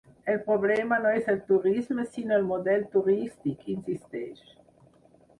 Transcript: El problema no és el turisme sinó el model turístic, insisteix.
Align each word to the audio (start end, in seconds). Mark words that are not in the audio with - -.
El 0.31 0.37
problema 0.45 0.97
no 1.01 1.09
és 1.17 1.27
el 1.33 1.35
turisme 1.49 2.05
sinó 2.15 2.33
el 2.41 2.47
model 2.51 2.85
turístic, 2.95 3.61
insisteix. 3.75 4.41